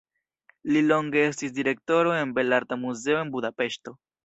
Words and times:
Li 0.71 0.81
longe 0.91 1.21
estis 1.25 1.53
direktoro 1.59 2.15
en 2.23 2.33
Belarta 2.41 2.81
Muzeo 2.87 3.23
en 3.27 3.33
Budapeŝto. 3.39 3.97